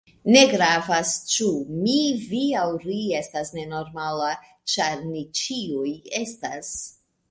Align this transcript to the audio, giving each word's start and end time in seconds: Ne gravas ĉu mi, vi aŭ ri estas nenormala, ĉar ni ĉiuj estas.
Ne 0.35 0.39
gravas 0.51 1.11
ĉu 1.33 1.49
mi, 1.83 1.99
vi 2.31 2.41
aŭ 2.63 2.65
ri 2.87 2.99
estas 3.21 3.55
nenormala, 3.59 4.35
ĉar 4.75 5.01
ni 5.15 5.27
ĉiuj 5.45 5.99
estas. 6.27 6.79